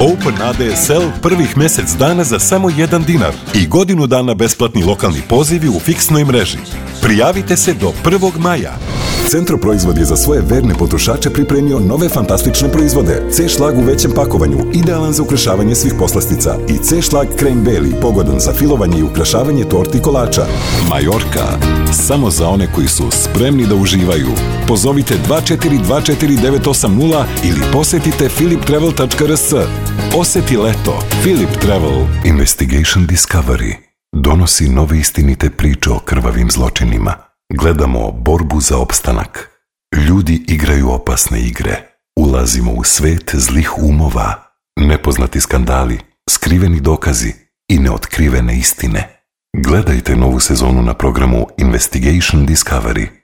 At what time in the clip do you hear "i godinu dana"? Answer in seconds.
3.54-4.34